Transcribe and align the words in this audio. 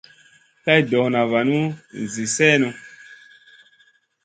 Kay 0.63 0.81
ɗona 0.89 1.21
vanu 1.31 1.59
zi 2.11 2.25
sèhnu. 2.35 2.69